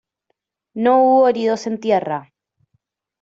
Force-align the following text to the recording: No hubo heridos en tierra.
No 0.73 1.03
hubo 1.03 1.27
heridos 1.27 1.67
en 1.67 1.79
tierra. 1.79 2.33